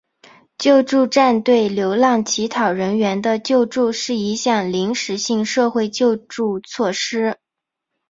[0.57, 7.37] 救助站对流浪乞讨人员的救助是一项临时性社会救助措施。